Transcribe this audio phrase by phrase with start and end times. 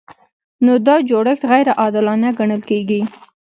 [0.65, 3.01] نو دا جوړښت غیر عادلانه ګڼل کیږي.